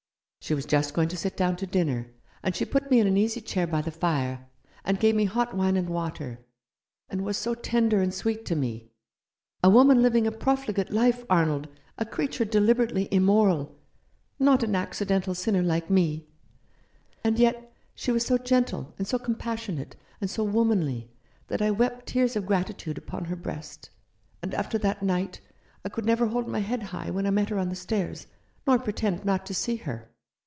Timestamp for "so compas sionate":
19.07-19.93